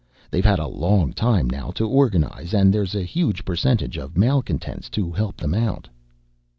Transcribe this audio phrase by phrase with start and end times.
[0.31, 4.89] They've had a long time now to organize, and there's a huge percentage of malcontents
[4.89, 5.89] to help them out."